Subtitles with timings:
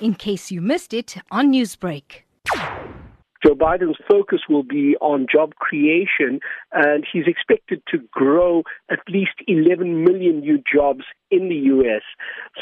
[0.00, 2.22] in case you missed it on Newsbreak.
[3.44, 6.40] Joe Biden's focus will be on job creation,
[6.72, 12.02] and he's expected to grow at least 11 million new jobs in the U.S.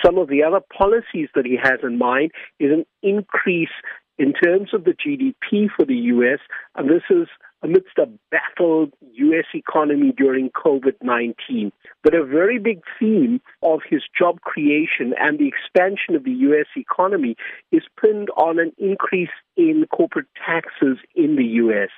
[0.05, 3.71] Some of the other policies that he has in mind is an increase
[4.19, 6.39] in terms of the GDP for the U.S.,
[6.75, 7.29] and this is
[7.65, 9.47] amidst a baffled U.S.
[9.55, 11.73] economy during COVID 19.
[12.03, 16.67] But a very big theme of his job creation and the expansion of the U.S.
[16.77, 17.37] economy
[17.73, 21.89] is pinned on an increase in corporate taxes in the U.S.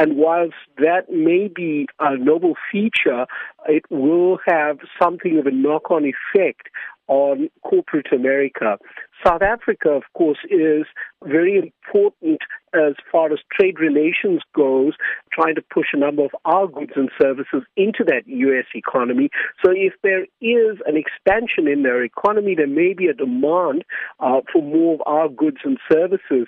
[0.00, 3.26] And whilst that may be a noble feature,
[3.68, 6.70] it will have something of a knock on effect
[7.06, 8.78] on corporate America.
[9.26, 10.86] South Africa, of course, is
[11.22, 12.40] very important
[12.72, 14.94] as far as trade relations goes,
[15.32, 18.66] trying to push a number of our goods and services into that U.S.
[18.74, 19.28] economy.
[19.62, 23.84] So if there is an expansion in their economy, there may be a demand
[24.20, 26.46] uh, for more of our goods and services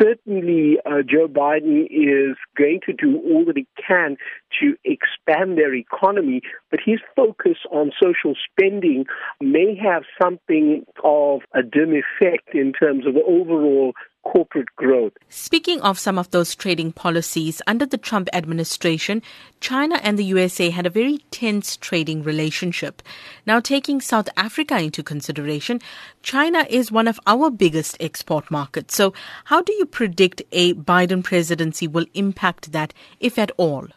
[0.00, 4.16] certainly uh, Joe Biden is going to do all that he can
[4.60, 6.40] to expand their economy,
[6.70, 9.04] but his focus on social spending
[9.40, 13.92] may have something of a dim effect in terms of overall
[14.24, 15.12] corporate growth.
[15.28, 19.22] Speaking of some of those trading policies, under the Trump administration,
[19.60, 23.02] China and the USA had a very tense trading relationship.
[23.46, 25.80] Now, taking South Africa into consideration,
[26.22, 28.94] China is one of our biggest export markets.
[28.94, 29.12] So,
[29.44, 33.88] how do you predict a Biden presidency will impact that, if at all?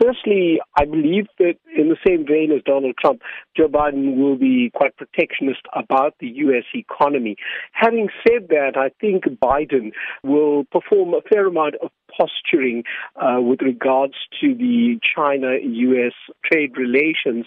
[0.00, 3.22] Firstly, I believe that in the same vein as Donald Trump,
[3.56, 6.64] Joe Biden will be quite protectionist about the U.S.
[6.74, 7.36] economy.
[7.72, 12.84] Having said that, I think Biden will perform a fair amount of posturing
[13.16, 16.12] uh, with regards to the China U.S.
[16.44, 17.46] trade relations.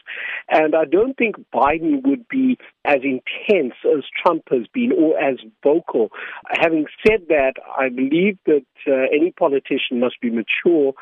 [0.49, 5.38] And I don't think Biden would be as intense as Trump has been or as
[5.63, 6.09] vocal.
[6.49, 10.94] Having said that, I believe that uh, any politician must be mature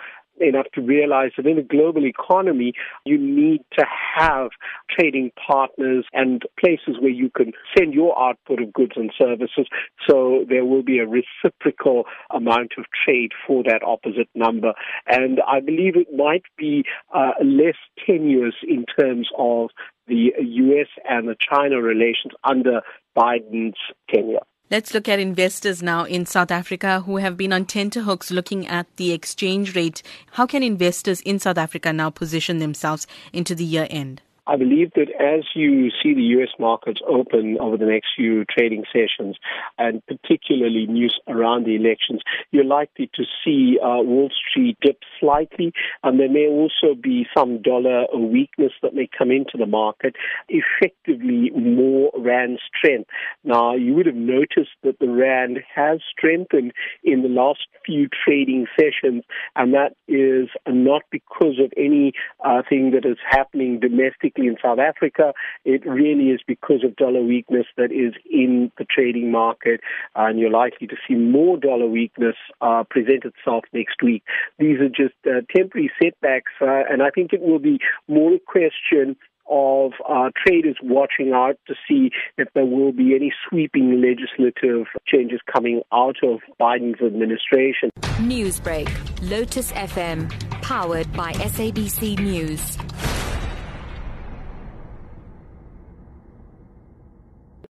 [0.41, 2.73] enough to realize that in a global economy,
[3.05, 3.85] you need to
[4.15, 4.49] have
[4.89, 9.67] trading partners and places where you can send your output of goods and services.
[10.07, 14.73] So there will be a reciprocal amount of trade for that opposite number.
[15.07, 16.83] And I believe it might be
[17.13, 19.69] uh, less tenuous in terms of
[20.07, 20.87] the U.S.
[21.07, 22.81] and the China relations under
[23.15, 23.77] Biden's
[24.13, 24.39] tenure.
[24.71, 28.85] Let's look at investors now in South Africa who have been on tenterhooks looking at
[28.97, 30.03] the exchange rate.
[30.33, 34.21] How can investors in South Africa now position themselves into the year end?
[34.49, 36.49] I believe that as you see the U.S.
[36.57, 39.37] markets open over the next few trading sessions,
[39.77, 45.71] and particularly news around the elections, you're likely to see uh, Wall Street dip slightly,
[46.01, 50.15] and there may also be some dollar weakness that may come into the market,
[50.47, 53.07] effectively more Rand strength.
[53.43, 56.71] Now, you would have noticed that the Rand has strengthened
[57.03, 59.23] in the last few trading sessions,
[59.55, 65.33] and that is not because of anything uh, that is happening domestically in South Africa,
[65.65, 69.81] it really is because of dollar weakness that is in the trading market,
[70.15, 74.23] and you're likely to see more dollar weakness uh, present itself next week.
[74.57, 78.39] These are just uh, temporary setbacks, uh, and I think it will be more a
[78.39, 79.15] question
[79.49, 85.39] of uh, traders watching out to see if there will be any sweeping legislative changes
[85.51, 87.89] coming out of Biden's administration.
[88.19, 88.89] Newsbreak,
[89.29, 90.29] Lotus FM,
[90.61, 92.77] powered by SABC News.